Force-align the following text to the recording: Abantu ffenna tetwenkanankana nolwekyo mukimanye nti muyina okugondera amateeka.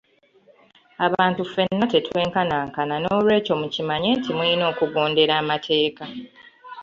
Abantu 1.05 1.41
ffenna 1.47 1.85
tetwenkanankana 1.93 2.95
nolwekyo 3.01 3.53
mukimanye 3.61 4.09
nti 4.17 4.29
muyina 4.37 4.63
okugondera 4.71 5.33
amateeka. 5.41 6.05